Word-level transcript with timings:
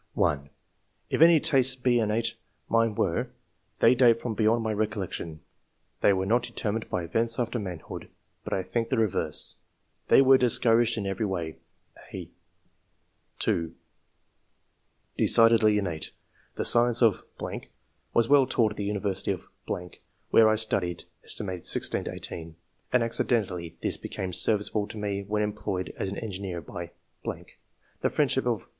(1) 0.15 0.49
"If 1.11 1.21
any 1.21 1.39
tastes 1.39 1.75
be 1.75 1.99
innate, 1.99 2.35
mine 2.67 2.95
were; 2.95 3.27
they 3.81 3.93
date 3.93 4.19
from 4.19 4.33
beyond 4.33 4.63
my 4.63 4.73
recollection. 4.73 5.41
They 5.99 6.11
were 6.11 6.25
not 6.25 6.41
determined 6.41 6.89
by 6.89 7.03
events 7.03 7.37
after 7.37 7.59
manhood, 7.59 8.09
but, 8.43 8.51
I 8.51 8.63
think 8.63 8.89
the 8.89 8.97
reverse; 8.97 9.57
they 10.07 10.19
were 10.23 10.39
discouraged 10.39 10.97
in 10.97 11.05
every 11.05 11.27
way." 11.27 11.59
(a) 12.11 12.17
Ill] 12.17 12.17
ORIGIN 12.17 12.35
OF 13.37 13.37
TASTE 13.37 13.45
FOE 13.45 13.47
SCIENCE. 13.47 15.37
185 15.37 15.69
(2) 15.69 15.77
*' 15.77 15.77
Decidedly 15.77 15.77
innate. 15.77 16.11
The 16.55 16.65
science 16.65 17.03
of.... 17.03 17.23
was 18.15 18.27
well 18.27 18.47
taught 18.47 18.71
at 18.71 18.77
the 18.77 18.85
university 18.85 19.29
of...., 19.31 19.49
where 20.31 20.49
I 20.49 20.55
studied, 20.55 21.03
aet. 21.23 21.63
16 21.63 22.07
18, 22.09 22.55
and 22.91 23.03
accidentally 23.03 23.77
this 23.83 23.97
be 23.97 24.09
came 24.09 24.33
serviceable 24.33 24.87
to 24.87 24.97
me 24.97 25.21
when 25.21 25.43
employed 25.43 25.93
as 25.95 26.09
an 26.09 26.17
engineer 26.17 26.59
by.... 26.59 26.89
The 27.23 28.09
friendship 28.09 28.47
of 28.47 28.65